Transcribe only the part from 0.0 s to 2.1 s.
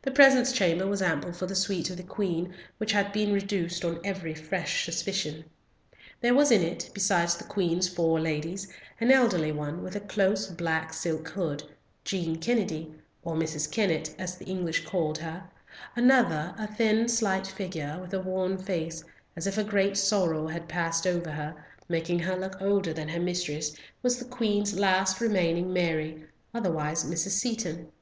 The presence chamber was ample for the suite of the